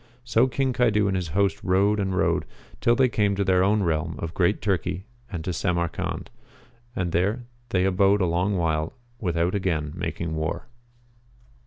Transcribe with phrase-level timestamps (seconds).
[0.23, 2.45] So King Caidu and his host rode and rode,
[2.79, 6.31] till they came to their own realm of Great Turkey and to Samarcand;
[6.95, 10.65] and there they abode a long while without again making war.